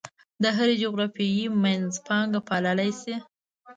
[0.43, 3.15] د هرې جغرافیې منځپانګه پاللی شي.